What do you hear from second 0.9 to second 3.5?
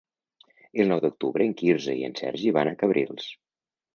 nou d'octubre en Quirze i en Sergi van a Cabrils.